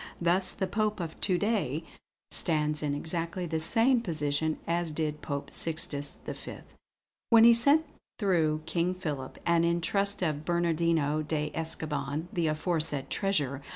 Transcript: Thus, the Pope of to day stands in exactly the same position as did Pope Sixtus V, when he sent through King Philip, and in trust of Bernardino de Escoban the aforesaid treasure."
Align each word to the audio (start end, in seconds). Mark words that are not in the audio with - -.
Thus, 0.19 0.51
the 0.53 0.65
Pope 0.65 0.99
of 0.99 1.21
to 1.21 1.37
day 1.37 1.83
stands 2.31 2.81
in 2.81 2.95
exactly 2.95 3.45
the 3.45 3.59
same 3.59 4.01
position 4.01 4.57
as 4.65 4.89
did 4.91 5.21
Pope 5.21 5.51
Sixtus 5.51 6.17
V, 6.25 6.55
when 7.29 7.43
he 7.43 7.53
sent 7.53 7.85
through 8.17 8.63
King 8.65 8.95
Philip, 8.95 9.37
and 9.45 9.63
in 9.63 9.79
trust 9.79 10.23
of 10.23 10.43
Bernardino 10.43 11.21
de 11.21 11.51
Escoban 11.53 12.29
the 12.33 12.47
aforesaid 12.47 13.11
treasure." 13.11 13.61